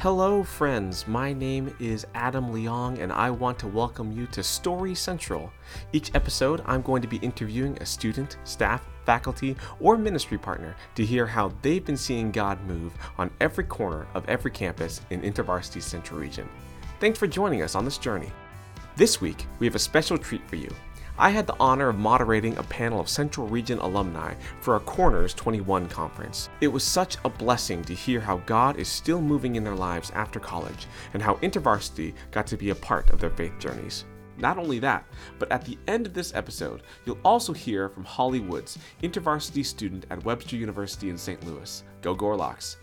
[0.00, 1.08] Hello, friends.
[1.08, 5.52] My name is Adam Leong, and I want to welcome you to Story Central.
[5.92, 11.04] Each episode, I'm going to be interviewing a student, staff, faculty, or ministry partner to
[11.04, 15.82] hear how they've been seeing God move on every corner of every campus in InterVarsity
[15.82, 16.48] Central Region.
[17.00, 18.30] Thanks for joining us on this journey.
[18.94, 20.72] This week, we have a special treat for you.
[21.20, 25.34] I had the honor of moderating a panel of Central Region alumni for our Corners
[25.34, 26.48] 21 conference.
[26.60, 30.12] It was such a blessing to hear how God is still moving in their lives
[30.12, 34.04] after college and how InterVarsity got to be a part of their faith journeys.
[34.36, 35.06] Not only that,
[35.40, 40.06] but at the end of this episode, you'll also hear from Holly Woods, InterVarsity student
[40.10, 41.44] at Webster University in St.
[41.44, 41.82] Louis.
[42.00, 42.76] Go Gorloks!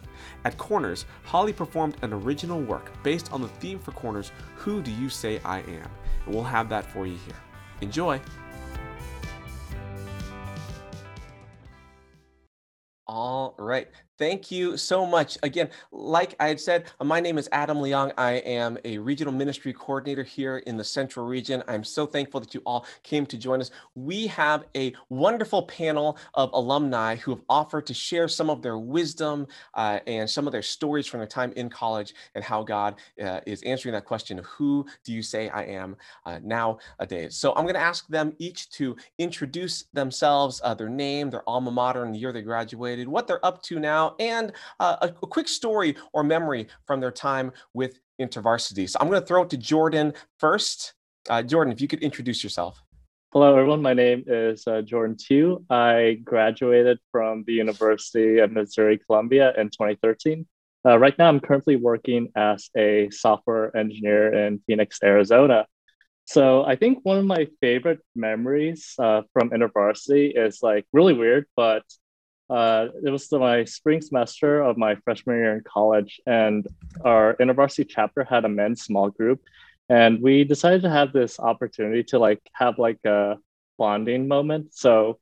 [0.44, 4.92] At Corners, Holly performed an original work based on the theme for Corners, Who Do
[4.92, 5.90] You Say I Am?
[6.26, 7.36] And we'll have that for you here.
[7.82, 8.20] Enjoy!
[13.08, 13.88] All right.
[14.18, 15.38] Thank you so much.
[15.44, 18.14] Again, like I had said, uh, my name is Adam Leong.
[18.18, 21.62] I am a regional ministry coordinator here in the Central Region.
[21.68, 23.72] I'm so thankful that you all came to join us.
[23.94, 28.78] We have a wonderful panel of alumni who have offered to share some of their
[28.78, 32.96] wisdom uh, and some of their stories from their time in college and how God
[33.22, 37.36] uh, is answering that question of who do you say I am uh, nowadays.
[37.36, 41.72] So I'm going to ask them each to introduce themselves, uh, their name, their alma
[41.72, 45.08] mater, and the year they graduated, what they're up to now now, and uh, a,
[45.08, 48.90] a, quick story or memory from their time with InterVarsity.
[48.90, 50.94] So I'm going to throw it to Jordan first.
[51.30, 52.82] Uh, Jordan, if you could introduce yourself.
[53.34, 53.82] Hello, everyone.
[53.82, 55.66] My name is uh, Jordan Tew.
[55.70, 60.46] I graduated from the University of Missouri Columbia in 2013.
[60.86, 65.66] Uh, right now, I'm currently working as a software engineer in Phoenix, Arizona.
[66.26, 71.46] So I think one of my favorite memories uh, from InterVarsity is like really weird,
[71.56, 71.84] but
[72.50, 76.68] uh, it was my spring semester of my freshman year in college, and
[77.04, 79.42] our InterVarsity chapter had a men's small group,
[79.90, 83.38] and we decided to have this opportunity to like have like a
[83.78, 84.74] bonding moment.
[84.76, 85.20] So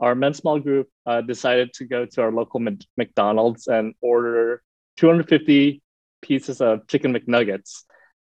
[0.00, 2.60] our men's small group uh, decided to go to our local
[2.96, 4.62] McDonald's and order
[4.96, 5.80] 250
[6.22, 7.84] pieces of chicken McNuggets,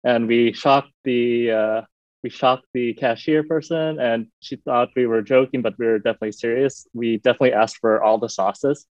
[0.02, 1.82] and we shocked the uh,
[2.24, 6.32] we shocked the cashier person and she thought we were joking, but we were definitely
[6.32, 6.86] serious.
[6.94, 8.86] We definitely asked for all the sauces.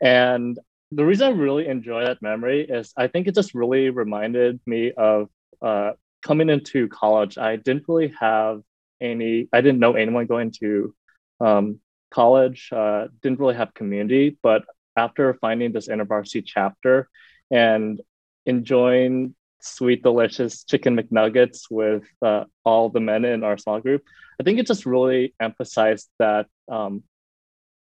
[0.00, 0.58] And
[0.90, 4.90] the reason I really enjoy that memory is I think it just really reminded me
[4.92, 5.28] of
[5.60, 7.36] uh, coming into college.
[7.36, 8.62] I didn't really have
[9.02, 10.94] any, I didn't know anyone going to
[11.40, 11.78] um,
[12.10, 14.38] college, uh, didn't really have community.
[14.42, 14.64] But
[14.96, 17.10] after finding this InterVarsity chapter
[17.50, 18.00] and
[18.46, 24.02] enjoying sweet, delicious chicken McNuggets with uh, all the men in our small group.
[24.40, 27.04] I think it just really emphasized that um,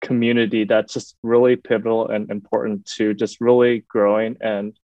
[0.00, 4.78] community that's just really pivotal and important to just really growing and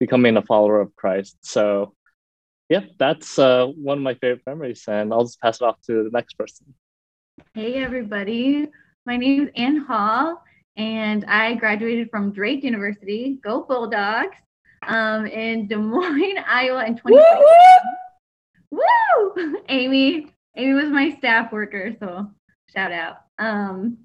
[0.00, 1.38] becoming a follower of Christ.
[1.42, 1.94] So,
[2.68, 6.04] yeah, that's uh, one of my favorite memories, and I'll just pass it off to
[6.04, 6.74] the next person.
[7.54, 8.68] Hey, everybody.
[9.06, 10.42] My name is Ann Hall,
[10.76, 13.38] and I graduated from Drake University.
[13.42, 14.36] Go Bulldogs!
[14.88, 17.16] Um, in Des Moines, Iowa in 2020.
[18.70, 18.80] Woo!
[19.36, 19.56] Woo!
[19.68, 22.30] Amy, Amy was my staff worker, so
[22.74, 23.18] shout out.
[23.38, 23.98] Um,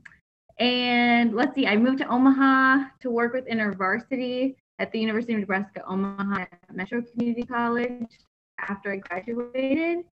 [0.60, 5.40] and let's see, I moved to Omaha to work with InterVarsity at the University of
[5.40, 8.08] Nebraska Omaha Metro Community College
[8.58, 10.06] after I graduated.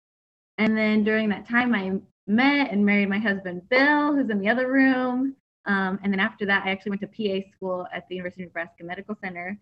[0.58, 4.50] And then during that time, I met and married my husband Bill, who's in the
[4.50, 5.36] other room.
[5.66, 8.50] Um, and then after that, I actually went to PA school at the University of
[8.50, 9.58] Nebraska Medical Center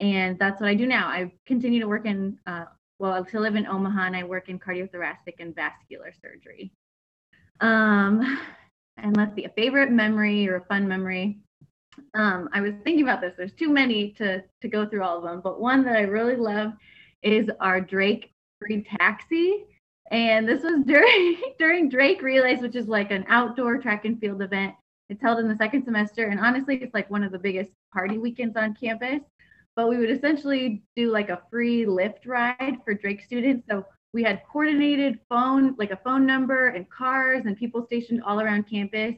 [0.00, 1.08] and that's what I do now.
[1.08, 2.66] I continue to work in, uh,
[2.98, 6.72] well, to live in Omaha, and I work in cardiothoracic and vascular surgery.
[7.60, 8.40] Um,
[8.96, 11.38] and let's see, a favorite memory or a fun memory.
[12.14, 13.34] Um, I was thinking about this.
[13.36, 16.36] There's too many to to go through all of them, but one that I really
[16.36, 16.72] love
[17.22, 19.64] is our Drake free taxi.
[20.12, 24.42] And this was during during Drake Relays, which is like an outdoor track and field
[24.42, 24.74] event.
[25.08, 28.18] It's held in the second semester, and honestly, it's like one of the biggest party
[28.18, 29.22] weekends on campus
[29.78, 33.64] but we would essentially do like a free Lyft ride for Drake students.
[33.70, 38.40] So we had coordinated phone, like a phone number and cars and people stationed all
[38.40, 39.14] around campus.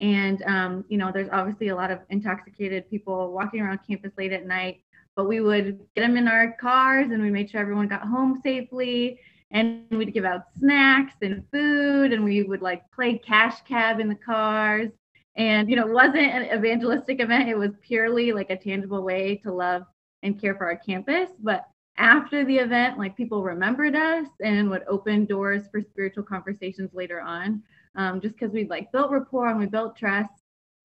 [0.00, 4.32] And, um, you know, there's obviously a lot of intoxicated people walking around campus late
[4.32, 4.80] at night,
[5.16, 8.40] but we would get them in our cars and we made sure everyone got home
[8.44, 9.18] safely.
[9.50, 14.08] And we'd give out snacks and food and we would like play cash cab in
[14.08, 14.88] the cars.
[15.34, 17.48] And, you know, it wasn't an evangelistic event.
[17.48, 19.82] It was purely like a tangible way to love
[20.22, 21.30] and care for our campus.
[21.40, 21.66] But
[21.98, 27.20] after the event, like people remembered us and would open doors for spiritual conversations later
[27.20, 27.62] on,
[27.94, 30.30] um, just because we like built rapport and we built trust.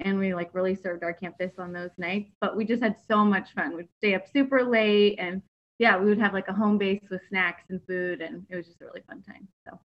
[0.03, 2.31] and we like really served our campus on those nights.
[2.41, 3.75] But we just had so much fun.
[3.75, 5.41] We'd stay up super late and
[5.79, 8.67] yeah, we would have like a home base with snacks and food, and it was
[8.67, 9.47] just a really fun time.
[9.67, 9.79] So,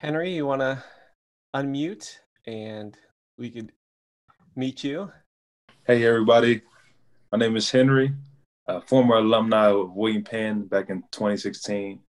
[0.00, 0.84] Henry, you want to
[1.54, 2.94] unmute and
[3.38, 3.72] we could
[4.54, 5.10] meet you?
[5.86, 6.60] Hey, everybody.
[7.32, 8.12] My name is Henry,
[8.76, 12.00] a former alumni of William Penn back in 2016.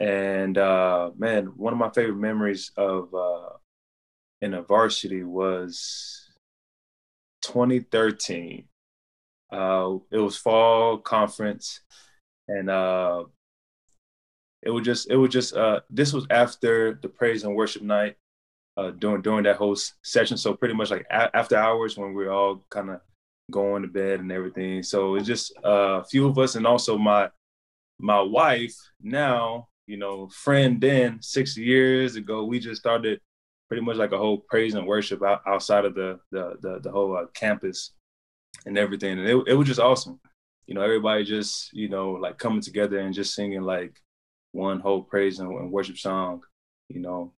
[0.00, 3.50] And uh, man, one of my favorite memories of uh,
[4.42, 6.30] InterVarsity was
[7.42, 8.64] 2013.
[9.50, 11.80] Uh, it was fall conference,
[12.48, 13.24] and uh,
[14.62, 18.16] it was just it was just uh, this was after the praise and worship night
[18.76, 20.36] uh, during during that whole session.
[20.36, 23.00] So pretty much like a- after hours when we are all kind of
[23.50, 24.82] going to bed and everything.
[24.82, 27.30] So it's just uh, a few of us, and also my
[27.98, 33.20] my wife now, you know, friend then six years ago, we just started
[33.68, 36.90] pretty much like a whole praise and worship out, outside of the the the, the
[36.90, 37.92] whole uh, campus
[38.66, 39.18] and everything.
[39.18, 40.20] And it, it was just awesome.
[40.66, 43.98] You know, everybody just, you know, like coming together and just singing like
[44.52, 46.42] one whole praise and, and worship song,
[46.88, 47.32] you know,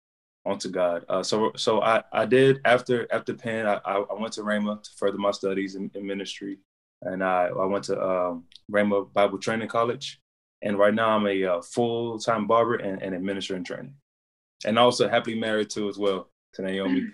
[0.45, 1.05] onto God.
[1.09, 4.89] Uh, so so I, I did after after Penn, I, I went to Rhema to
[4.97, 6.59] further my studies in, in ministry.
[7.01, 10.19] And I, I went to um, Rhema Bible Training College.
[10.61, 13.93] And right now I'm a uh, full-time barber and, and a minister in training.
[14.65, 17.07] And also happily married too as well to Naomi.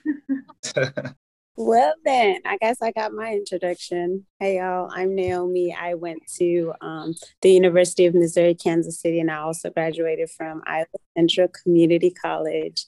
[1.57, 4.25] Well, then, I guess I got my introduction.
[4.41, 5.73] Hey, y'all, I'm Naomi.
[5.73, 10.61] I went to um, the University of Missouri, Kansas City, and I also graduated from
[10.67, 10.85] Iowa
[11.17, 12.85] Central Community College.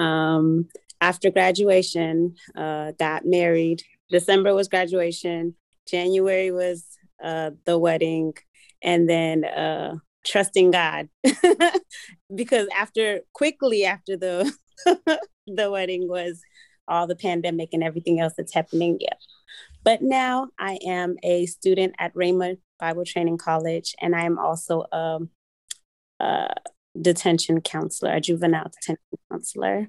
[0.00, 0.68] Um,
[1.00, 3.82] after graduation, uh, got married.
[4.10, 5.54] December was graduation,
[5.86, 6.84] January was
[7.22, 8.34] uh, the wedding,
[8.82, 9.94] and then uh,
[10.26, 11.08] trusting God.
[12.34, 14.52] because after quickly after the
[15.46, 16.40] the wedding was
[16.88, 18.98] all the pandemic and everything else that's happening.
[19.00, 19.14] Yeah.
[19.84, 24.84] But now I am a student at Rhema Bible Training College, and I am also
[24.92, 25.20] a,
[26.20, 26.48] a
[27.00, 29.88] detention counselor, a juvenile detention counselor.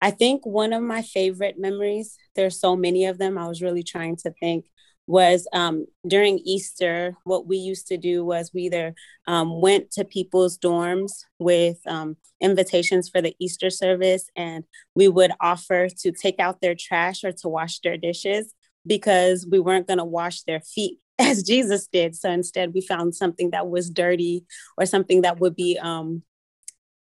[0.00, 3.82] I think one of my favorite memories, there's so many of them, I was really
[3.82, 4.66] trying to think,
[5.06, 8.94] was um, during Easter, what we used to do was we either
[9.26, 14.64] um, went to people's dorms with um, invitations for the Easter service, and
[14.94, 18.54] we would offer to take out their trash or to wash their dishes
[18.86, 22.16] because we weren't going to wash their feet as Jesus did.
[22.16, 24.44] So instead, we found something that was dirty
[24.76, 26.22] or something that would be um,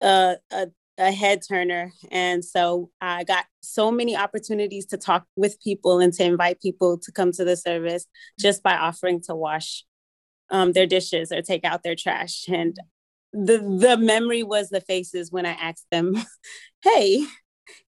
[0.01, 0.69] a, a
[0.99, 1.93] a head turner.
[2.11, 6.99] And so I got so many opportunities to talk with people and to invite people
[6.99, 8.07] to come to the service
[8.39, 9.85] just by offering to wash
[10.51, 12.47] um, their dishes or take out their trash.
[12.49, 12.77] And
[13.33, 16.17] the the memory was the faces when I asked them,
[16.83, 17.25] "Hey,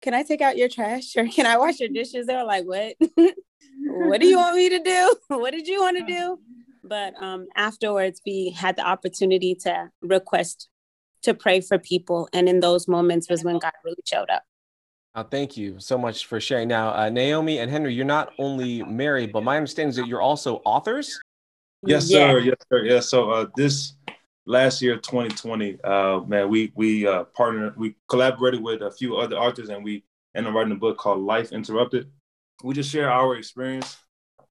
[0.02, 2.64] can I take out your trash or can I wash your dishes?" They were like,
[2.64, 2.94] "What?
[3.86, 5.14] what do you want me to do?
[5.28, 6.38] what did you want to do?"
[6.82, 10.68] But um, afterwards, we had the opportunity to request
[11.22, 12.28] to pray for people.
[12.32, 14.42] And in those moments was when God really showed up.
[15.14, 16.68] Oh, thank you so much for sharing.
[16.68, 20.22] Now, uh, Naomi and Henry, you're not only married, but my understanding is that you're
[20.22, 21.20] also authors.
[21.84, 22.38] Yes, sir.
[22.38, 22.44] Yeah.
[22.44, 22.84] Yes, sir.
[22.84, 23.08] Yes.
[23.08, 23.94] So uh, this
[24.46, 29.36] last year, 2020, uh, man, we we uh, partnered, we collaborated with a few other
[29.36, 30.04] authors, and we
[30.36, 32.08] ended up writing a book called Life Interrupted.
[32.62, 33.96] We just share our experience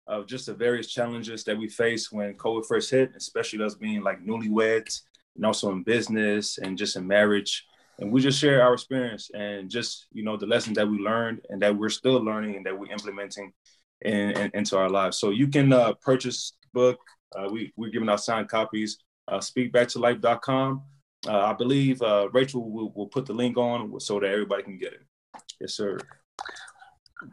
[0.08, 4.02] of just the various challenges that we face when COVID first hit, especially us being
[4.02, 5.02] like newlyweds
[5.36, 7.66] and also in business and just in marriage.
[8.00, 11.42] And we just share our experience and just, you know, the lessons that we learned
[11.50, 13.54] and that we're still learning and that we're implementing
[14.02, 15.20] in, in, into our lives.
[15.20, 16.98] So you can uh, purchase book.
[17.36, 18.98] Uh, we, we're giving out signed copies.
[19.28, 20.82] Uh, speakbacktolife.com.
[21.28, 24.78] Uh, I believe uh, Rachel will, will put the link on so that everybody can
[24.78, 25.02] get it.
[25.62, 26.00] Yes, sir.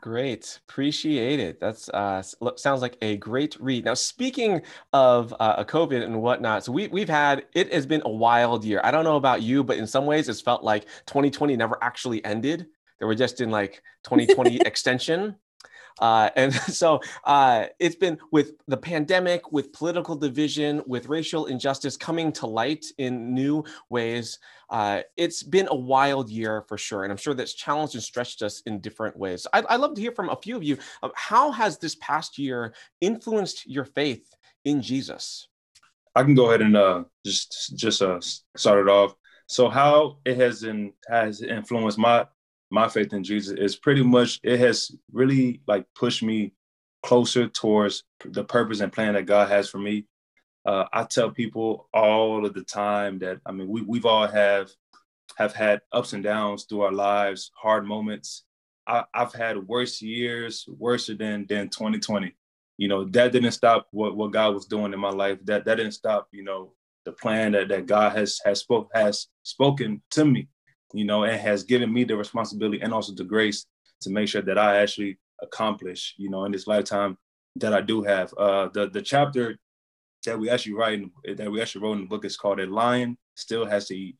[0.00, 1.60] Great, appreciate it.
[1.60, 2.20] That's uh,
[2.56, 3.84] sounds like a great read.
[3.84, 4.62] Now, speaking
[4.92, 8.80] of uh, COVID and whatnot, so we we've had it has been a wild year.
[8.82, 12.24] I don't know about you, but in some ways, it's felt like 2020 never actually
[12.24, 12.66] ended.
[12.98, 15.36] They were just in like 2020 extension.
[16.00, 21.96] Uh, and so uh, it's been with the pandemic, with political division, with racial injustice
[21.96, 24.38] coming to light in new ways.
[24.68, 27.04] Uh, it's been a wild year for sure.
[27.04, 29.46] And I'm sure that's challenged and stretched us in different ways.
[29.52, 30.78] I'd, I'd love to hear from a few of you.
[31.14, 34.34] how has this past year influenced your faith
[34.64, 35.48] in Jesus?
[36.14, 38.18] I can go ahead and uh, just just uh,
[38.56, 39.14] start it off.
[39.48, 42.26] So how it has in, has influenced my
[42.76, 46.52] my faith in Jesus is pretty much it has really like pushed me
[47.02, 50.04] closer towards the purpose and plan that God has for me.
[50.66, 54.70] Uh, I tell people all of the time that I mean we we've all have
[55.38, 58.44] have had ups and downs through our lives, hard moments,
[58.86, 62.34] I, have had worse years, worse than than 2020.
[62.76, 65.38] You know, that didn't stop what, what God was doing in my life.
[65.44, 66.72] That that didn't stop, you know,
[67.06, 70.48] the plan that, that God has has spoke has spoken to me,
[70.92, 73.66] you know, and has given me the responsibility and also the grace
[74.02, 77.16] to make sure that I actually accomplish, you know, in this lifetime
[77.56, 78.32] that I do have.
[78.34, 79.58] Uh the the chapter
[80.24, 81.02] that we actually write
[81.36, 84.16] that we actually wrote in the book is called A Lion Still Has to Eat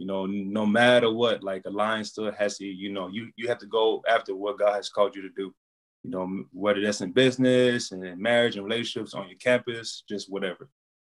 [0.00, 3.48] you know, no matter what, like a lion still has to, you know, you you
[3.48, 5.54] have to go after what God has called you to do.
[6.02, 10.32] You know, whether that's in business and in marriage and relationships on your campus, just
[10.32, 10.70] whatever.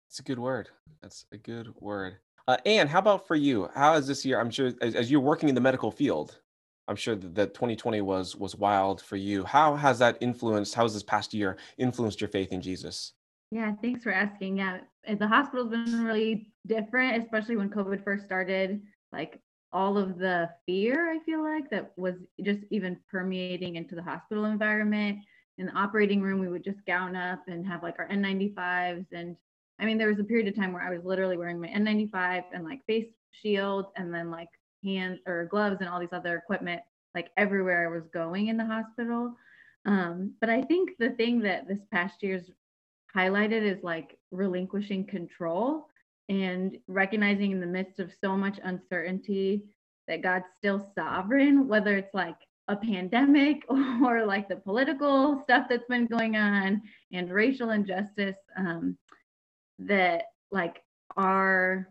[0.08, 0.70] It's a good word.
[1.01, 2.20] That's a good word.
[2.48, 3.70] Uh, Ann, how about for you?
[3.75, 4.39] How is this year?
[4.39, 6.39] I'm sure as, as you're working in the medical field,
[6.88, 9.44] I'm sure that, that 2020 was was wild for you.
[9.44, 10.74] How has that influenced?
[10.74, 13.13] How has this past year influenced your faith in Jesus?
[13.51, 14.58] Yeah, thanks for asking.
[14.58, 14.80] Yeah,
[15.20, 18.82] the hospital's been really different, especially when COVID first started.
[19.12, 19.42] Like
[19.74, 24.46] all of the fear, I feel like, that was just even permeating into the hospital
[24.46, 25.20] environment.
[25.58, 29.08] In the operating room, we would just gown up and have like our N95s.
[29.12, 29.36] And
[29.79, 32.43] I mean, there was a period of time where I was literally wearing my N95
[32.53, 34.50] and like face shields and then like
[34.84, 36.81] hands or gloves and all these other equipment
[37.13, 39.34] like everywhere I was going in the hospital.
[39.86, 42.50] Um, but I think the thing that this past year's
[43.15, 45.88] highlighted is like relinquishing control
[46.29, 49.63] and recognizing in the midst of so much uncertainty
[50.07, 52.36] that God's still sovereign, whether it's like
[52.67, 53.63] a pandemic
[54.03, 56.81] or like the political stuff that's been going on
[57.13, 58.98] and racial injustice, um,
[59.79, 60.81] that like
[61.15, 61.88] our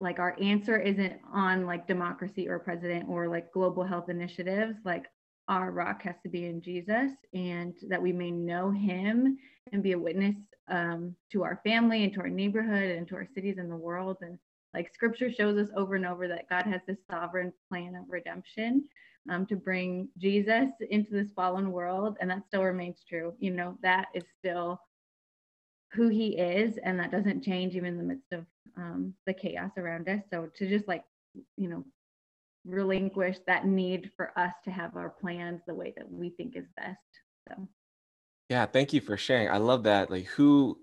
[0.00, 5.06] like our answer isn't on like democracy or president or like global health initiatives like
[5.48, 9.38] our rock has to be in Jesus and that we may know him
[9.72, 10.36] and be a witness
[10.68, 14.18] um, to our family and to our neighborhood and to our cities and the world.
[14.20, 14.38] And
[14.74, 18.84] like scripture shows us over and over that God has this sovereign plan of redemption
[19.30, 22.18] um, to bring Jesus into this fallen world.
[22.20, 23.32] And that still remains true.
[23.38, 24.80] You know, that is still
[25.92, 26.78] who he is.
[26.78, 28.44] And that doesn't change even in the midst of
[28.76, 30.20] um, the chaos around us.
[30.30, 31.04] So to just like,
[31.56, 31.84] you know,
[32.64, 36.66] relinquish that need for us to have our plans the way that we think is
[36.76, 36.98] best.
[37.48, 37.68] So
[38.48, 39.48] yeah, thank you for sharing.
[39.48, 40.10] I love that.
[40.10, 40.78] Like who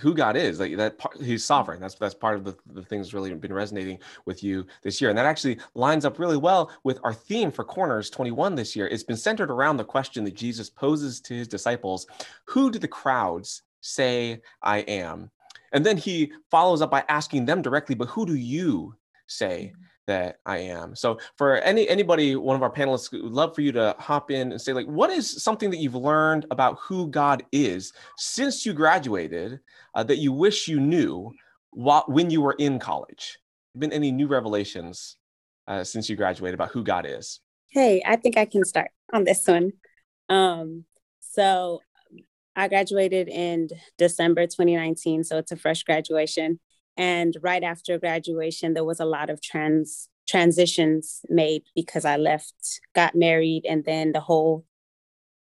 [0.00, 1.80] who God is, like that part, he's sovereign.
[1.80, 5.08] That's that's part of the, the things really been resonating with you this year.
[5.08, 8.88] And that actually lines up really well with our theme for Corners 21 this year.
[8.88, 12.06] It's been centered around the question that Jesus poses to his disciples:
[12.46, 15.30] Who do the crowds say I am?
[15.72, 18.94] And then he follows up by asking them directly, but who do you
[19.26, 20.94] say mm-hmm that I am.
[20.94, 24.52] So for any anybody, one of our panelists would love for you to hop in
[24.52, 28.72] and say, like, what is something that you've learned about who God is since you
[28.72, 29.60] graduated
[29.94, 31.32] uh, that you wish you knew
[31.70, 33.38] while, when you were in college?
[33.76, 35.16] Been any new revelations
[35.66, 37.40] uh, since you graduated about who God is?
[37.68, 39.72] Hey, I think I can start on this one.
[40.28, 40.84] Um,
[41.20, 41.80] so
[42.56, 46.58] I graduated in December 2019, so it's a fresh graduation.
[46.96, 52.80] And right after graduation, there was a lot of trans transitions made because I left,
[52.94, 54.64] got married, and then the whole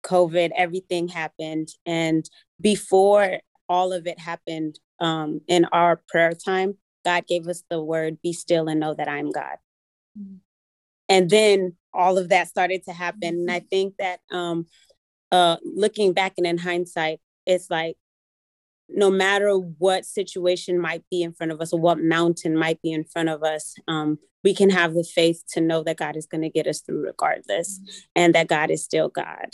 [0.05, 1.69] COVID, everything happened.
[1.87, 2.29] And
[2.61, 8.19] before all of it happened, um, in our prayer time, God gave us the word,
[8.23, 9.57] be still and know that I'm God.
[10.19, 10.37] Mm-hmm.
[11.09, 13.29] And then all of that started to happen.
[13.41, 14.67] And I think that um,
[15.35, 17.97] uh, looking back and in hindsight, it's like
[18.89, 22.93] no matter what situation might be in front of us or what mountain might be
[22.93, 26.27] in front of us, um, we can have the faith to know that God is
[26.27, 27.81] going to get us through regardless,
[28.15, 29.49] and that God is still God.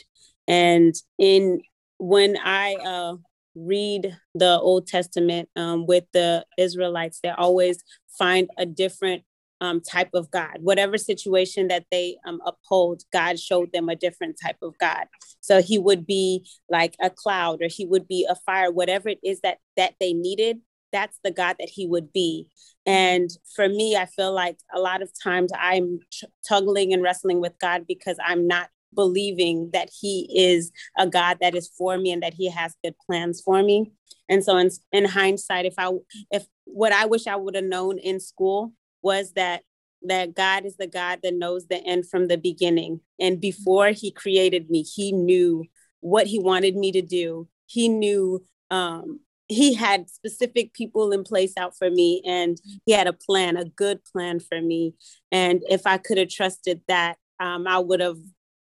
[0.46, 1.62] And in
[1.96, 3.14] when I uh,
[3.54, 7.82] read the Old Testament um, with the Israelites, they always
[8.18, 9.22] find a different
[9.61, 10.59] um, type of God.
[10.61, 15.07] Whatever situation that they um, uphold, God showed them a different type of God.
[15.40, 19.21] So he would be like a cloud, or he would be a fire, whatever it
[19.23, 20.59] is that that they needed.
[20.93, 22.49] That's the God that he would be.
[22.85, 26.00] And for me, I feel like a lot of times I'm
[26.49, 31.55] tuggling and wrestling with God because I'm not believing that he is a God that
[31.55, 33.93] is for me and that he has good plans for me.
[34.29, 35.90] And so in, in hindsight, if I
[36.31, 39.62] if what I wish I would have known in school was that
[40.02, 43.00] that God is the God that knows the end from the beginning.
[43.19, 45.66] And before he created me, he knew
[46.00, 47.49] what he wanted me to do.
[47.66, 53.09] He knew um, he had specific people in place out for me, and he had
[53.09, 54.95] a plan, a good plan for me.
[55.30, 58.19] And if I could have trusted that, um, I would have,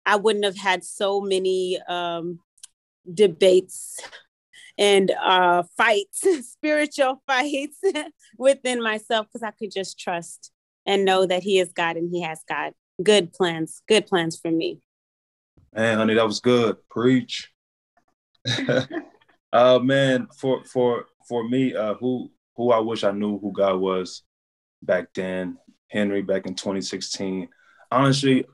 [0.05, 2.39] I wouldn't have had so many um,
[3.11, 3.99] debates
[4.77, 7.77] and uh, fights, spiritual fights
[8.37, 10.51] within myself, because I could just trust
[10.85, 14.51] and know that He is God and He has God good plans, good plans for
[14.51, 14.79] me.
[15.73, 16.77] Man, honey, that was good.
[16.89, 17.51] Preach.
[19.53, 23.79] uh man, for for for me, uh who who I wish I knew who God
[23.79, 24.23] was
[24.81, 25.57] back then,
[25.89, 27.49] Henry back in 2016.
[27.91, 28.45] Honestly,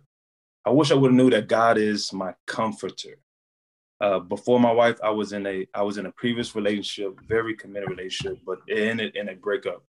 [0.65, 3.17] I wish I would have knew that God is my comforter.
[4.03, 7.55] Uh, before my wife, I was in a I was in a previous relationship, very
[7.55, 9.81] committed relationship, but in it in a breakup,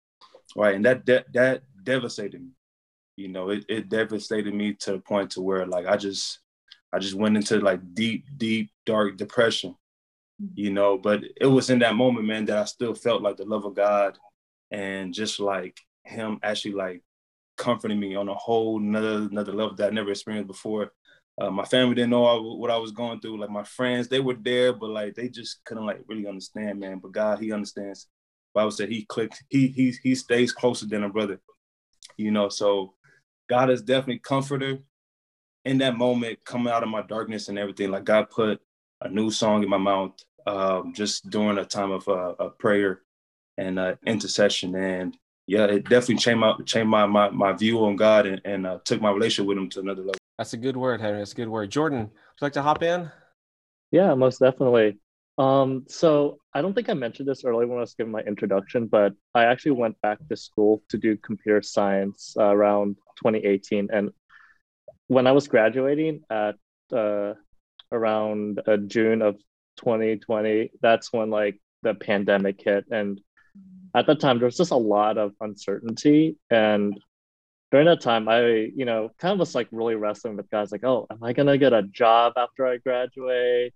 [0.54, 0.74] right?
[0.74, 2.50] And that that that devastated me.
[3.16, 6.40] You know, it, it devastated me to the point to where like I just
[6.92, 9.76] I just went into like deep, deep, dark depression.
[10.56, 13.46] You know, but it was in that moment, man, that I still felt like the
[13.46, 14.18] love of God
[14.70, 17.02] and just like him actually like
[17.56, 20.92] comforting me on a whole another another level that I never experienced before.
[21.40, 23.40] Uh, my family didn't know I, what I was going through.
[23.40, 26.98] Like my friends, they were there, but like they just couldn't like really understand, man.
[26.98, 28.08] But God, He understands.
[28.54, 29.42] Bible said He clicked.
[29.48, 31.40] He He He stays closer than a brother.
[32.16, 32.94] You know, so
[33.48, 34.78] God is definitely comforter.
[35.64, 38.60] In that moment, coming out of my darkness and everything, like God put
[39.00, 40.12] a new song in my mouth,
[40.44, 43.02] um, just during a time of uh, a prayer
[43.58, 47.96] and uh, intercession, and yeah, it definitely changed my changed my my, my view on
[47.96, 50.21] God and, and uh, took my relationship with Him to another level.
[50.42, 51.20] That's a good word, Henry.
[51.20, 51.70] That's a good word.
[51.70, 53.08] Jordan, would you like to hop in?
[53.92, 54.98] Yeah, most definitely.
[55.38, 58.88] Um, so I don't think I mentioned this earlier when I was giving my introduction,
[58.88, 63.90] but I actually went back to school to do computer science uh, around 2018.
[63.92, 64.10] And
[65.06, 66.56] when I was graduating at
[66.92, 67.34] uh,
[67.92, 69.36] around uh, June of
[69.76, 72.86] 2020, that's when like the pandemic hit.
[72.90, 73.20] And
[73.94, 76.36] at that time, there was just a lot of uncertainty.
[76.50, 76.98] And
[77.72, 80.84] during that time, I, you know, kind of was like really wrestling with guys like,
[80.84, 83.72] oh, am I going to get a job after I graduate?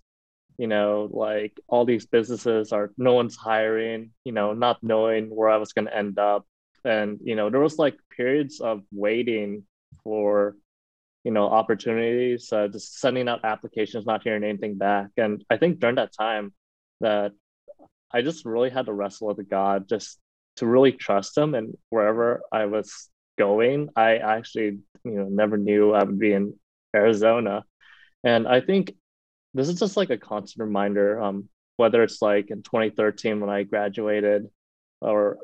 [0.58, 5.48] You know, like all these businesses are, no one's hiring, you know, not knowing where
[5.48, 6.46] I was going to end up.
[6.84, 9.64] And, you know, there was like periods of waiting
[10.04, 10.56] for,
[11.24, 15.08] you know, opportunities, uh, just sending out applications, not hearing anything back.
[15.16, 16.52] And I think during that time
[17.00, 17.32] that
[18.12, 20.18] I just really had to wrestle with God just
[20.56, 25.92] to really trust him and wherever I was going, I actually, you know, never knew
[25.92, 26.54] I would be in
[26.94, 27.64] Arizona.
[28.24, 28.94] And I think
[29.54, 33.62] this is just like a constant reminder, um, whether it's like in 2013 when I
[33.62, 34.46] graduated
[35.00, 35.38] or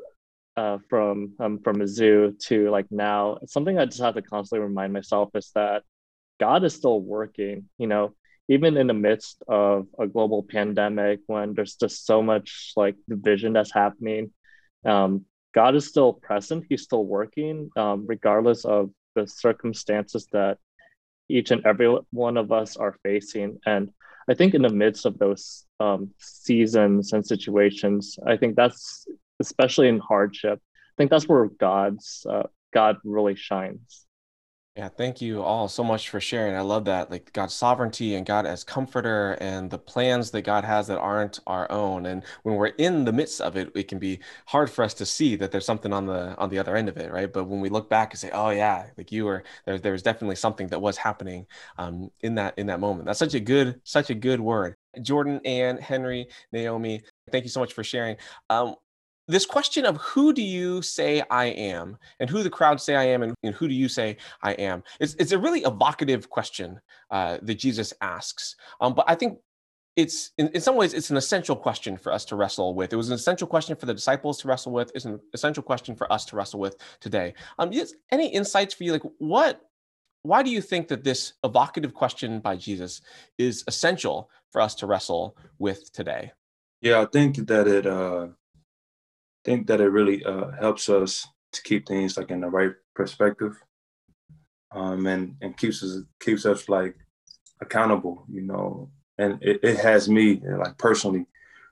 [0.55, 4.93] uh, from um, from Mizzou to like now, something I just have to constantly remind
[4.93, 5.83] myself is that
[6.39, 7.69] God is still working.
[7.79, 8.15] You know,
[8.49, 13.53] even in the midst of a global pandemic when there's just so much like division
[13.53, 14.31] that's happening
[14.85, 16.65] um, god is still present.
[16.69, 20.57] He's still working um, regardless of the circumstances that
[21.29, 23.59] each and every one of us are facing.
[23.65, 23.91] And
[24.29, 29.05] i think in the midst of those um, seasons and situations i think that's
[29.39, 34.05] especially in hardship i think that's where god's uh, god really shines
[34.75, 36.55] yeah, thank you all so much for sharing.
[36.55, 37.11] I love that.
[37.11, 41.39] Like God's sovereignty and God as comforter and the plans that God has that aren't
[41.45, 42.07] our own.
[42.07, 45.05] And when we're in the midst of it, it can be hard for us to
[45.05, 47.31] see that there's something on the on the other end of it, right?
[47.31, 50.01] But when we look back and say, "Oh yeah, like you were there there was
[50.01, 51.45] definitely something that was happening
[51.77, 54.75] um, in that in that moment." That's such a good such a good word.
[55.03, 58.15] Jordan and Henry, Naomi, thank you so much for sharing.
[58.49, 58.75] Um,
[59.27, 63.05] this question of who do you say I am and who the crowd say I
[63.05, 64.83] am and, and who do you say I am?
[64.99, 68.55] It's, it's a really evocative question uh, that Jesus asks.
[68.81, 69.39] Um, but I think
[69.95, 72.91] it's in, in some ways it's an essential question for us to wrestle with.
[72.91, 74.91] It was an essential question for the disciples to wrestle with.
[74.95, 77.33] It's an essential question for us to wrestle with today.
[77.59, 77.71] Um,
[78.11, 78.91] any insights for you?
[78.91, 79.61] Like what?
[80.23, 83.01] Why do you think that this evocative question by Jesus
[83.37, 86.31] is essential for us to wrestle with today?
[86.79, 88.27] Yeah, I think that it uh,
[89.45, 93.61] think that it really uh, helps us to keep things like in the right perspective,
[94.71, 96.95] um, and and keeps us keeps us like
[97.61, 98.89] accountable, you know.
[99.17, 101.25] And it, it has me like personally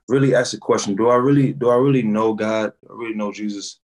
[0.08, 2.72] really ask the question: Do I really do I really know God?
[2.88, 3.80] I really know Jesus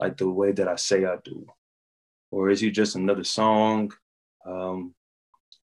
[0.00, 1.46] like the way that I say I do,
[2.30, 3.92] or is he just another song?
[4.46, 4.94] Um,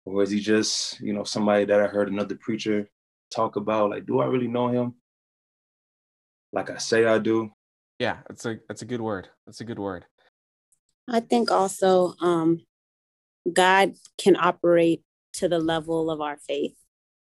[0.05, 2.89] or is he just you know somebody that I heard another preacher
[3.33, 3.89] talk about?
[3.89, 4.95] Like, do I really know him?
[6.57, 7.51] Like I say I do.
[7.99, 9.29] Yeah, that's a that's a good word.
[9.45, 10.05] That's a good word.
[11.07, 12.61] I think also um,
[13.53, 16.75] God can operate to the level of our faith.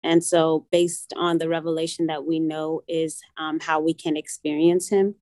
[0.05, 4.88] And so, based on the revelation that we know, is um, how we can experience
[4.88, 5.16] Him.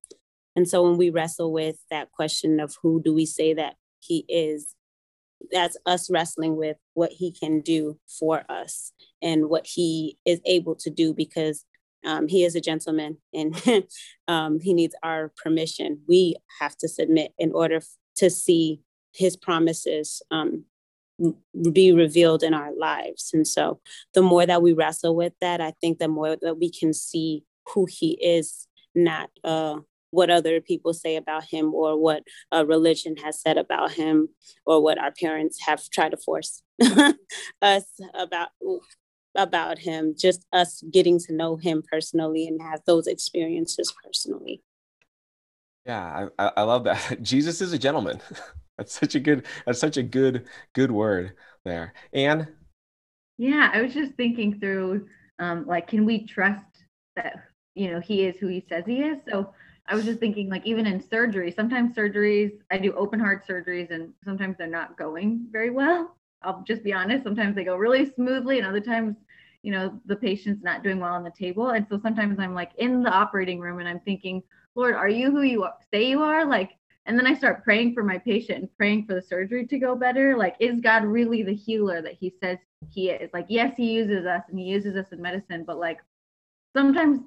[0.55, 4.25] And so, when we wrestle with that question of who do we say that He
[4.29, 4.75] is,
[5.51, 8.91] that's us wrestling with what He can do for us
[9.23, 11.65] and what He is able to do because
[12.05, 13.61] um, he is a gentleman and
[14.27, 16.01] um, he needs our permission.
[16.07, 17.81] We have to submit in order
[18.17, 18.81] to see
[19.13, 20.65] his promises um,
[21.71, 23.31] be revealed in our lives.
[23.33, 23.79] And so
[24.13, 27.43] the more that we wrestle with that, I think the more that we can see
[27.73, 29.79] who he is, not uh,
[30.11, 34.29] what other people say about him or what uh, religion has said about him
[34.65, 36.61] or what our parents have tried to force
[37.61, 38.49] us about
[39.35, 44.61] about him just us getting to know him personally and have those experiences personally.
[45.85, 47.17] Yeah i, I love that.
[47.21, 48.21] Jesus is a gentleman.
[48.77, 51.93] That's such a good that's such a good good word there.
[52.11, 52.47] And
[53.37, 55.07] yeah i was just thinking through
[55.39, 56.65] um like can we trust
[57.15, 57.35] that
[57.75, 59.19] you know he is who he says he is?
[59.29, 59.53] So
[59.85, 63.91] I was just thinking, like, even in surgery, sometimes surgeries, I do open heart surgeries
[63.91, 66.15] and sometimes they're not going very well.
[66.43, 67.23] I'll just be honest.
[67.23, 69.15] Sometimes they go really smoothly, and other times,
[69.61, 71.69] you know, the patient's not doing well on the table.
[71.69, 74.43] And so sometimes I'm like in the operating room and I'm thinking,
[74.75, 76.45] Lord, are you who you say you are?
[76.45, 76.71] Like,
[77.05, 79.95] and then I start praying for my patient and praying for the surgery to go
[79.95, 80.37] better.
[80.37, 82.57] Like, is God really the healer that he says
[82.89, 83.29] he is?
[83.33, 85.99] Like, yes, he uses us and he uses us in medicine, but like
[86.75, 87.19] sometimes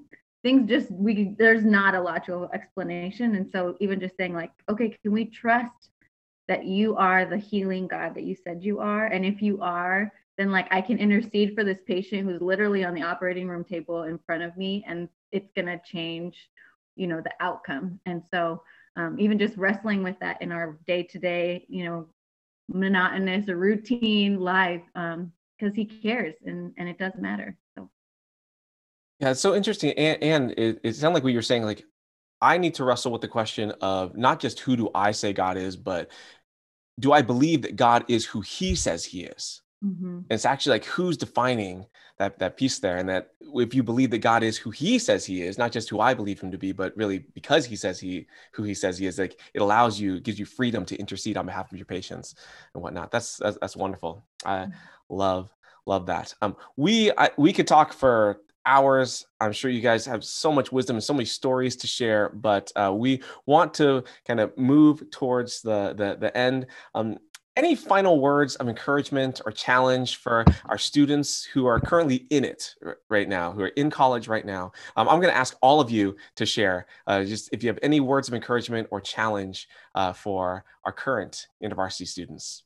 [0.43, 4.97] things just we there's not a logical explanation and so even just saying like okay
[5.03, 5.91] can we trust
[6.49, 10.13] that you are the healing god that you said you are and if you are
[10.39, 14.05] then like i can intercede for this patient who's literally on the operating room table
[14.05, 16.49] in front of me and it's going to change
[16.95, 18.63] you know the outcome and so
[18.99, 22.07] um, even just wrestling with that in our day to day you know
[22.69, 27.89] monotonous routine life um because he cares and and it does matter so
[29.19, 29.93] yeah, it's so interesting.
[29.93, 31.85] And, and it, it sounds like what you're saying, like,
[32.43, 35.57] I need to wrestle with the question of not just who do I say God
[35.57, 36.11] is, but
[36.99, 39.63] do I believe that God is who he says he is?
[39.85, 40.21] Mm-hmm.
[40.31, 41.87] It's actually like who's defining
[42.19, 45.25] that that piece there, and that if you believe that God is who He says
[45.27, 48.01] He is, not just who I believe Him to be, but really because He says
[48.01, 51.37] He who He says He is, like it allows you, gives you freedom to intercede
[51.37, 52.35] on behalf of your patients
[52.75, 53.11] and whatnot.
[53.11, 54.25] That's that's, that's wonderful.
[54.45, 54.71] I mm-hmm.
[55.11, 55.55] love
[55.85, 56.35] love that.
[56.41, 59.27] Um, we I, we could talk for hours.
[59.41, 62.71] I'm sure you guys have so much wisdom and so many stories to share, but
[62.77, 66.67] uh, we want to kind of move towards the the, the end.
[66.95, 67.19] Um,
[67.57, 72.75] any final words of encouragement or challenge for our students who are currently in it
[73.09, 74.73] right now, who are in college right now?
[74.97, 76.87] Um, I'm going to ask all of you to share.
[77.07, 81.47] Uh, just if you have any words of encouragement or challenge uh, for our current
[81.61, 82.65] university students.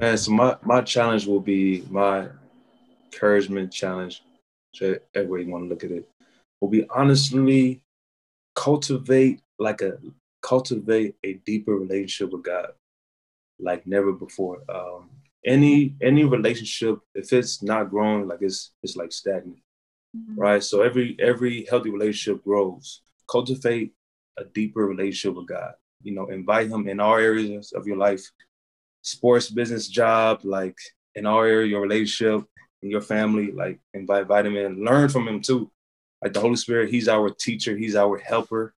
[0.00, 2.28] And so my my challenge will be my
[3.06, 4.22] encouragement challenge
[4.80, 6.08] every everybody want to look at it,
[6.60, 7.82] will be honestly
[8.54, 9.98] cultivate like a
[10.42, 12.70] cultivate a deeper relationship with God
[13.58, 14.62] like never before.
[14.68, 15.10] Um,
[15.44, 19.58] any any relationship, if it's not growing, like it's it's like stagnant,
[20.16, 20.40] mm-hmm.
[20.40, 20.62] right?
[20.62, 23.02] So every every healthy relationship grows.
[23.30, 23.92] Cultivate
[24.38, 25.72] a deeper relationship with God.
[26.02, 28.24] You know, invite Him in all areas of your life,
[29.02, 30.78] sports, business, job, like
[31.14, 32.46] in all area of your relationship,
[32.82, 35.70] your family, like invite, him learn from him too.
[36.22, 38.74] Like the Holy Spirit, he's our teacher, he's our helper.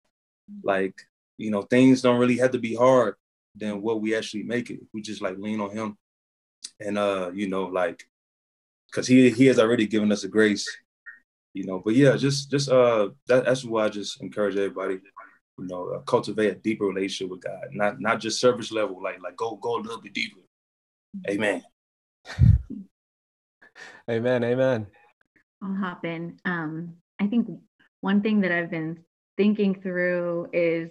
[0.62, 0.94] Like,
[1.38, 3.14] you know, things don't really have to be hard
[3.54, 4.80] than what we actually make it.
[4.92, 5.98] We just like lean on him.
[6.78, 8.04] And uh, you know, like
[8.90, 10.66] because he he has already given us a grace,
[11.54, 11.80] you know.
[11.84, 15.00] But yeah, just just uh that, that's why I just encourage everybody,
[15.58, 19.22] you know, uh, cultivate a deeper relationship with God, not not just surface level, like
[19.22, 20.40] like go go a little bit deeper.
[21.28, 21.62] Amen.
[24.10, 24.44] Amen.
[24.44, 24.86] Amen.
[25.62, 26.38] I'll hop in.
[26.44, 27.48] Um, I think
[28.00, 28.98] one thing that I've been
[29.36, 30.90] thinking through is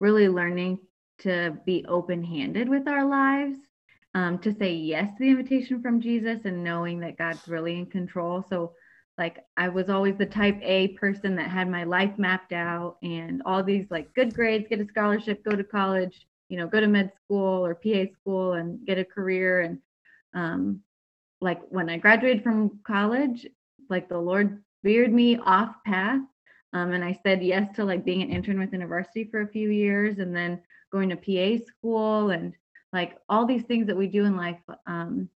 [0.00, 0.78] really learning
[1.20, 3.58] to be open handed with our lives,
[4.14, 7.86] um, to say yes to the invitation from Jesus and knowing that God's really in
[7.86, 8.44] control.
[8.48, 8.72] So,
[9.16, 13.42] like, I was always the type A person that had my life mapped out and
[13.44, 16.86] all these like good grades, get a scholarship, go to college, you know, go to
[16.86, 19.62] med school or PA school and get a career.
[19.62, 19.78] And
[20.34, 20.82] um,
[21.40, 23.46] like when I graduated from college,
[23.88, 26.20] like the Lord veered me off path.
[26.72, 29.70] Um, and I said yes to like being an intern with university for a few
[29.70, 30.60] years and then
[30.92, 32.52] going to PA school and
[32.92, 35.28] like all these things that we do in life um,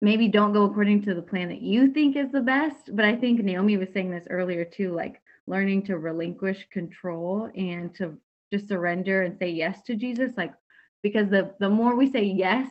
[0.00, 2.94] maybe don't go according to the plan that you think is the best.
[2.94, 7.94] But I think Naomi was saying this earlier too, like learning to relinquish control and
[7.96, 8.18] to
[8.52, 10.32] just surrender and say yes to Jesus.
[10.36, 10.52] Like
[11.02, 12.68] because the the more we say yes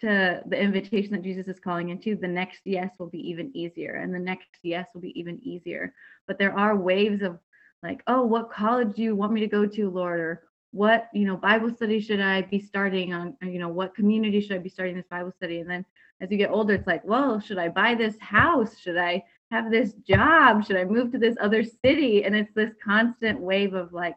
[0.00, 3.96] to the invitation that Jesus is calling into, the next yes will be even easier,
[3.96, 5.94] and the next yes will be even easier.
[6.26, 7.38] But there are waves of
[7.82, 10.20] like, oh, what college do you want me to go to, Lord?
[10.20, 13.36] Or what, you know, Bible study should I be starting on?
[13.42, 15.60] you know, what community should I be starting this Bible study?
[15.60, 15.84] And then
[16.20, 18.78] as you get older, it's like, well, should I buy this house?
[18.78, 20.64] Should I have this job?
[20.64, 22.24] Should I move to this other city?
[22.24, 24.16] And it's this constant wave of like,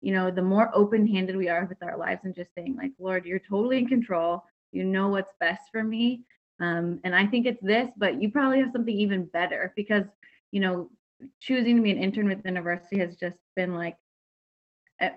[0.00, 2.92] you know, the more open handed we are with our lives and just saying, like,
[2.98, 6.22] Lord, you're totally in control You know what's best for me.
[6.60, 10.04] Um, and I think it's this, but you probably have something even better because,
[10.50, 10.90] you know,
[11.40, 13.96] choosing to be an intern with the university has just been like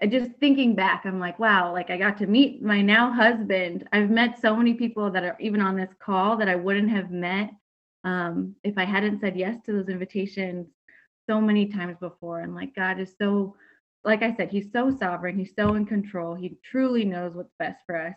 [0.10, 3.88] just thinking back, I'm like, wow, like I got to meet my now husband.
[3.92, 7.12] I've met so many people that are even on this call that I wouldn't have
[7.12, 7.52] met
[8.04, 10.68] um, if I hadn't said yes to those invitations
[11.30, 12.40] so many times before.
[12.40, 13.56] And like, God is so,
[14.04, 15.38] like I said, He's so sovereign.
[15.38, 16.36] He's so in control.
[16.36, 18.16] He truly knows what's best for us.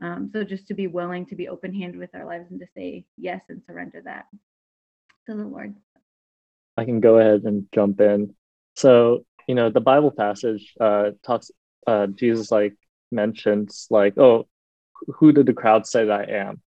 [0.00, 2.66] Um, so just to be willing to be open handed with our lives and to
[2.76, 4.26] say yes and surrender that
[5.26, 5.74] to the Lord.
[6.76, 8.34] I can go ahead and jump in.
[8.74, 11.50] So you know the bible passage uh talks
[11.88, 12.76] uh jesus like
[13.10, 14.46] mentions like oh
[15.16, 16.62] who did the crowd say that i am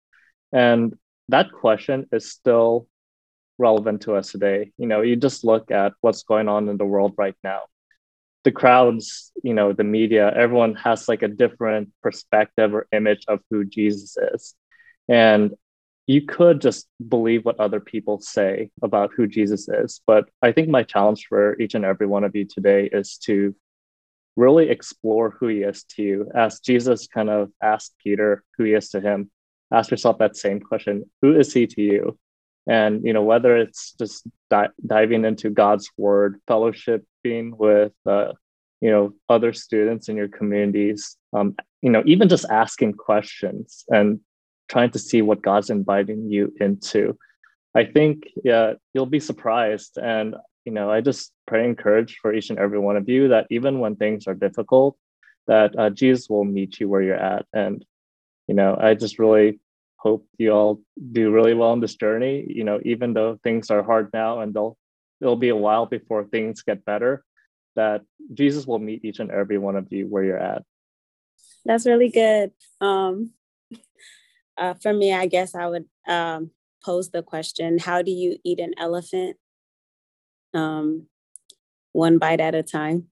[0.52, 0.94] and
[1.28, 2.86] that question is still
[3.58, 6.84] relevant to us today you know you just look at what's going on in the
[6.84, 7.60] world right now
[8.44, 13.40] the crowds you know the media everyone has like a different perspective or image of
[13.50, 14.54] who jesus is
[15.08, 15.54] and
[16.08, 20.00] you could just believe what other people say about who Jesus is.
[20.06, 23.54] But I think my challenge for each and every one of you today is to
[24.34, 26.30] really explore who he is to you.
[26.34, 29.30] As Jesus kind of asked Peter who he is to him,
[29.70, 32.18] ask yourself that same question Who is he to you?
[32.68, 38.32] And, you know, whether it's just di- diving into God's word, fellowshipping with, uh,
[38.80, 44.20] you know, other students in your communities, um, you know, even just asking questions and
[44.68, 47.18] trying to see what God's inviting you into.
[47.74, 49.98] I think yeah, you'll be surprised.
[49.98, 53.28] And you know, I just pray and encourage for each and every one of you
[53.28, 54.96] that even when things are difficult,
[55.46, 57.46] that uh, Jesus will meet you where you're at.
[57.52, 57.84] And
[58.46, 59.60] you know, I just really
[59.98, 60.80] hope you all
[61.12, 62.46] do really well in this journey.
[62.48, 64.76] You know, even though things are hard now and they'll
[65.20, 67.24] it'll be a while before things get better,
[67.76, 70.62] that Jesus will meet each and every one of you where you're at.
[71.64, 72.52] That's really good.
[72.80, 73.32] Um,
[74.56, 76.50] uh, for me, I guess I would um,
[76.84, 79.36] pose the question How do you eat an elephant?
[80.54, 81.06] Um,
[81.92, 83.08] one bite at a time.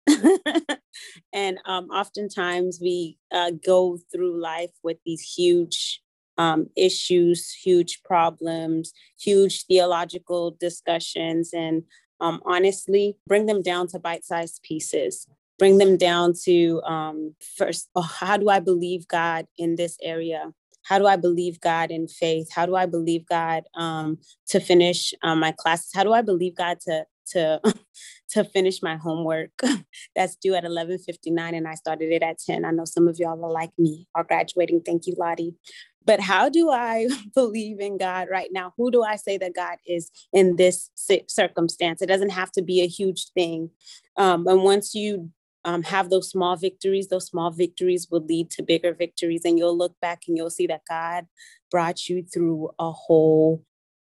[1.32, 6.02] and um, oftentimes we uh, go through life with these huge
[6.38, 11.82] um, issues, huge problems, huge theological discussions, and
[12.20, 15.26] um, honestly, bring them down to bite sized pieces.
[15.58, 20.52] Bring them down to um, first, oh, how do I believe God in this area?
[20.86, 22.48] how do I believe God in faith?
[22.52, 24.18] How do I believe God um,
[24.48, 25.90] to finish um, my classes?
[25.92, 27.60] How do I believe God to to
[28.30, 29.50] to finish my homework
[30.16, 32.64] that's due at 11:59 and I started it at 10.
[32.64, 34.82] I know some of y'all are like me are graduating.
[34.82, 35.56] Thank you, Lottie.
[36.06, 38.72] But how do I believe in God right now?
[38.76, 40.90] Who do I say that God is in this
[41.26, 42.00] circumstance?
[42.00, 43.70] It doesn't have to be a huge thing.
[44.16, 45.30] Um, and once you
[45.64, 49.42] um, have those small victories, those small victories will lead to bigger victories.
[49.44, 51.26] And you'll look back and you'll see that God
[51.70, 53.64] brought you through a whole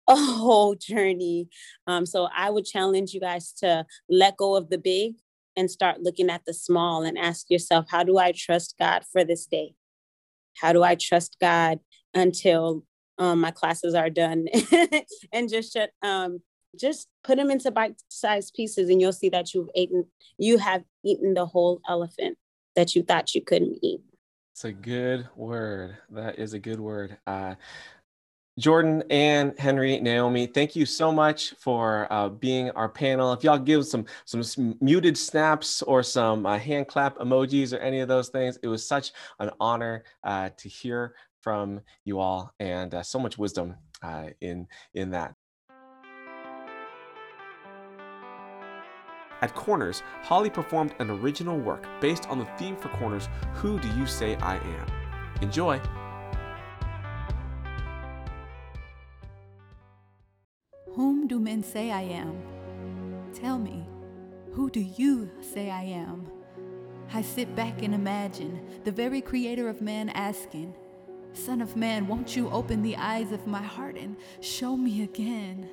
[0.09, 1.49] a whole journey.
[1.89, 5.15] Um, so I would challenge you guys to let go of the big
[5.57, 9.25] and start looking at the small and ask yourself, how do I trust God for
[9.25, 9.75] this day?
[10.61, 11.81] How do I trust God
[12.15, 12.85] until
[13.19, 14.47] um, my classes are done?
[15.33, 16.41] and just um,
[16.79, 20.05] just put them into bite-sized pieces and you'll see that you've eaten
[20.39, 22.37] you have eaten the whole elephant
[22.75, 24.01] that you thought you couldn't eat.
[24.53, 25.99] It's a good word.
[26.11, 27.19] That is a good word.
[27.27, 27.57] Uh,
[28.59, 33.59] jordan and henry naomi thank you so much for uh, being our panel if y'all
[33.59, 38.29] give some some muted snaps or some uh, hand clap emojis or any of those
[38.29, 43.19] things it was such an honor uh, to hear from you all and uh, so
[43.19, 45.35] much wisdom uh, in in that
[49.43, 53.89] At Corners, Holly performed an original work based on the theme for Corners Who Do
[53.89, 54.87] You Say I Am?
[55.43, 55.79] Enjoy!
[61.27, 62.41] Do men say I am?
[63.35, 63.85] Tell me,
[64.53, 66.31] who do you say I am?
[67.13, 70.73] I sit back and imagine the very creator of man asking,
[71.33, 75.69] Son of man, won't you open the eyes of my heart and show me again?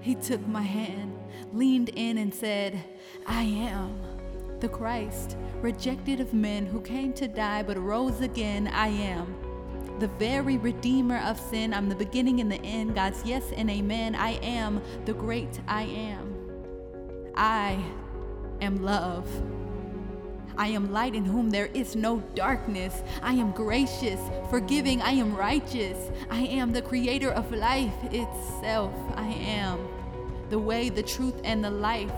[0.00, 1.18] He took my hand,
[1.52, 2.84] leaned in, and said,
[3.26, 4.00] I am
[4.60, 8.68] the Christ, rejected of men who came to die but rose again.
[8.68, 9.41] I am
[10.02, 11.72] the very Redeemer of sin.
[11.72, 12.96] I'm the beginning and the end.
[12.96, 14.16] God's yes and amen.
[14.16, 16.34] I am the great I am.
[17.36, 17.80] I
[18.60, 19.28] am love.
[20.58, 23.00] I am light in whom there is no darkness.
[23.22, 24.18] I am gracious,
[24.50, 25.00] forgiving.
[25.02, 26.10] I am righteous.
[26.32, 28.92] I am the creator of life itself.
[29.14, 29.86] I am
[30.50, 32.10] the way, the truth, and the life,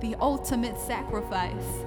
[0.00, 1.84] the ultimate sacrifice.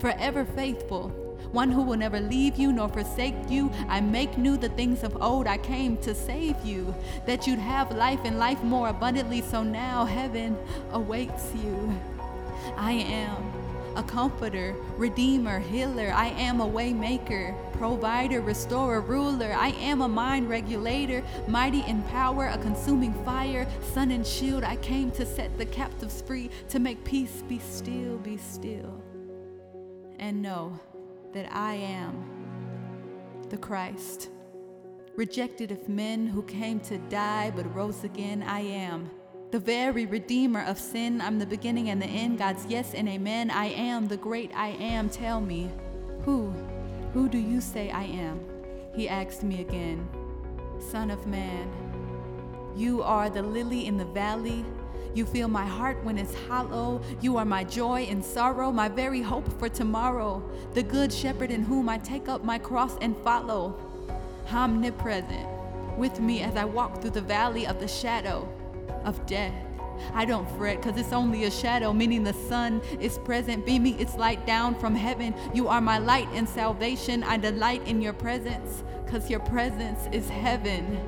[0.00, 1.12] Forever faithful,
[1.50, 3.70] one who will never leave you nor forsake you.
[3.88, 5.46] I make new the things of old.
[5.46, 6.94] I came to save you,
[7.26, 9.42] that you'd have life and life more abundantly.
[9.42, 10.56] So now heaven
[10.92, 11.94] awaits you.
[12.76, 13.52] I am
[13.96, 16.12] a comforter, redeemer, healer.
[16.14, 19.52] I am a waymaker, provider, restorer, ruler.
[19.52, 24.64] I am a mind regulator, mighty in power, a consuming fire, sun and shield.
[24.64, 29.02] I came to set the captives free, to make peace be still, be still.
[30.18, 30.78] And know
[31.32, 32.24] that I am
[33.48, 34.28] the Christ.
[35.16, 39.10] Rejected of men who came to die but rose again, I am
[39.50, 41.20] the very redeemer of sin.
[41.20, 43.50] I'm the beginning and the end, God's yes and amen.
[43.50, 45.10] I am the great I am.
[45.10, 45.70] Tell me,
[46.24, 46.50] who,
[47.12, 48.40] who do you say I am?
[48.94, 50.08] He asked me again,
[50.90, 51.70] Son of man,
[52.74, 54.64] you are the lily in the valley.
[55.14, 57.02] You fill my heart when it's hollow.
[57.20, 60.42] You are my joy in sorrow, my very hope for tomorrow.
[60.72, 63.78] The good shepherd in whom I take up my cross and follow.
[64.50, 65.48] Omnipresent
[65.98, 68.48] with me as I walk through the valley of the shadow
[69.04, 69.54] of death.
[70.14, 74.16] I don't fret, cause it's only a shadow, meaning the sun is present, beaming its
[74.16, 75.34] light down from heaven.
[75.54, 77.22] You are my light and salvation.
[77.22, 80.98] I delight in your presence, cause your presence is heaven.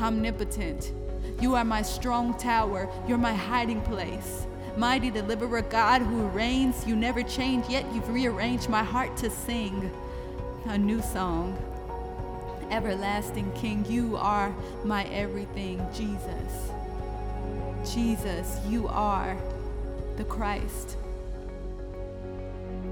[0.00, 0.92] Omnipotent.
[1.40, 4.46] You are my strong tower, you're my hiding place.
[4.76, 9.90] Mighty deliverer, God who reigns, you never change, yet you've rearranged my heart to sing
[10.66, 11.58] a new song.
[12.70, 16.70] Everlasting King, you are my everything, Jesus.
[17.92, 19.36] Jesus, you are
[20.16, 20.96] the Christ.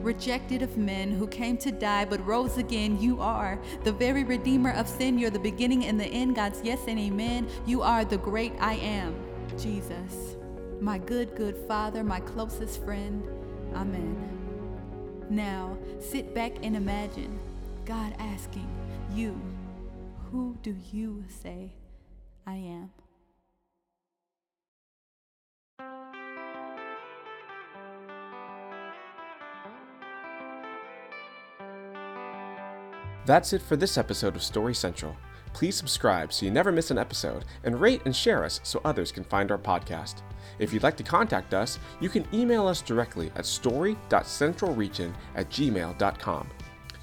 [0.02, 4.72] Rejected of men who came to die but rose again, you are the very Redeemer
[4.72, 5.18] of sin.
[5.18, 7.48] You're the beginning and the end, God's yes and amen.
[7.66, 9.14] You are the great I am,
[9.58, 10.36] Jesus.
[10.80, 13.22] My good, good Father, my closest friend.
[13.74, 14.16] Amen.
[15.28, 17.38] Now, sit back and imagine
[17.84, 18.68] God asking
[19.12, 19.38] you,
[20.30, 21.72] Who do you say
[22.46, 22.90] I am?
[33.30, 35.16] That's it for this episode of Story Central.
[35.52, 39.12] Please subscribe so you never miss an episode, and rate and share us so others
[39.12, 40.22] can find our podcast.
[40.58, 46.48] If you'd like to contact us, you can email us directly at story.centralregion at gmail.com.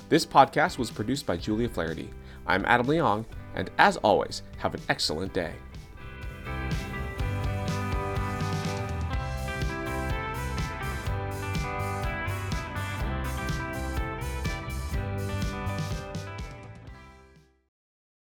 [0.10, 2.10] This podcast was produced by Julia Flaherty.
[2.48, 5.54] I'm Adam Leong, and as always, have an excellent day.